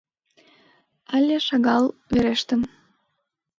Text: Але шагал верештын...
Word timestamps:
Але 1.15 1.35
шагал 1.47 1.83
верештын... 2.13 2.61